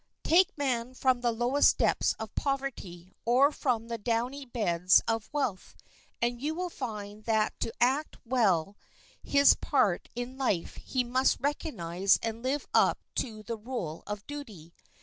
Take 0.23 0.57
man 0.57 0.95
from 0.95 1.21
the 1.21 1.31
lowest 1.31 1.77
depths 1.77 2.13
of 2.13 2.33
poverty 2.33 3.13
or 3.23 3.51
from 3.51 3.87
the 3.87 3.99
downy 3.99 4.47
beds 4.47 5.03
of 5.07 5.29
wealth, 5.31 5.75
and 6.19 6.41
you 6.41 6.55
will 6.55 6.71
find 6.71 7.23
that 7.25 7.59
to 7.59 7.71
act 7.79 8.17
well 8.25 8.75
his 9.21 9.53
part 9.53 10.09
in 10.15 10.39
life 10.39 10.77
he 10.77 11.03
must 11.03 11.37
recognize 11.39 12.17
and 12.23 12.41
live 12.41 12.67
up 12.73 12.97
to 13.17 13.43
the 13.43 13.57
rule 13.57 14.01
of 14.07 14.25
duty. 14.25 14.73